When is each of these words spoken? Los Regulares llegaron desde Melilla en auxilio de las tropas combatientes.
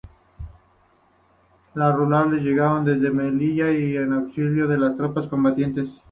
Los 1.75 1.93
Regulares 1.95 2.41
llegaron 2.41 2.85
desde 2.85 3.11
Melilla 3.11 3.69
en 3.69 4.13
auxilio 4.13 4.67
de 4.67 4.79
las 4.79 4.97
tropas 4.97 5.27
combatientes. 5.27 5.89